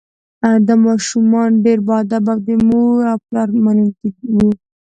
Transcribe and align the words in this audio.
دا 0.67 0.75
ماشومان 0.85 1.49
ډیر 1.65 1.79
باادبه 1.87 2.31
او 2.35 2.39
د 2.47 2.49
مور 2.67 3.01
او 3.11 3.17
پلار 3.27 3.49
منونکي 3.63 4.09
وو 4.33 4.49